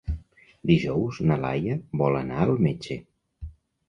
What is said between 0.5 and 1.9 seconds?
Dijous na Laia